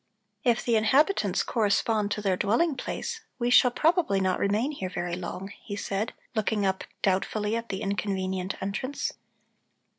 [0.43, 5.15] "If the inhabitants correspond to their dwelling place, we shall probably not remain here very
[5.15, 9.13] long," he said, looking up doubtfully at the inconvenient entrance.